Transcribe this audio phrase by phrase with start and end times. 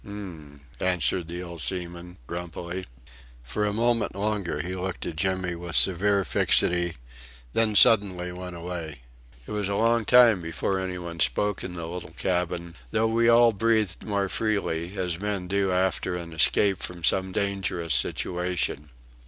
[0.03, 2.85] "H'm," answered the old seaman, grumpily.
[3.43, 6.95] For a moment longer he looked at Jimmy with severe fixity,
[7.53, 9.01] then suddenly went away.
[9.45, 13.29] It was a long time before any one spoke in the little cabin, though we
[13.29, 18.89] all breathed more freely as men do after an escape from some dangerous situation.